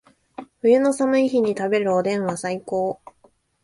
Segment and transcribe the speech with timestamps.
[0.61, 2.99] 冬の寒い日に食べるおでんは最高